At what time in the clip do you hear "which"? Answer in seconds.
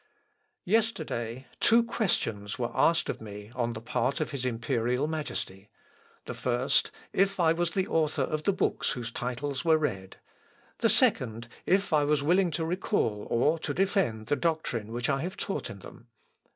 14.91-15.07